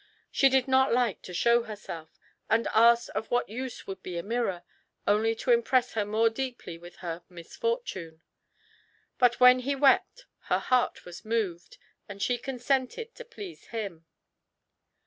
She 0.31 0.49
did 0.49 0.67
not 0.67 0.91
like 0.91 1.21
to 1.21 1.31
show 1.31 1.61
herself, 1.61 2.19
and 2.49 2.65
asked 2.73 3.11
of 3.11 3.29
what 3.29 3.47
use 3.49 3.85
would 3.85 4.01
be 4.01 4.17
a 4.17 4.23
mirror, 4.23 4.63
only 5.05 5.35
to 5.35 5.51
impress 5.51 5.93
her 5.93 6.05
more 6.05 6.27
deeply 6.27 6.75
with 6.75 6.95
her 7.05 7.21
misfortune; 7.29 8.23
but 9.19 9.39
when 9.39 9.59
he 9.59 9.75
wept, 9.75 10.25
her 10.45 10.57
heart 10.57 11.05
was 11.05 11.23
moved, 11.23 11.77
and 12.09 12.19
she 12.19 12.39
consented, 12.39 13.13
to 13.13 13.23
please 13.23 13.67
him. 13.67 14.07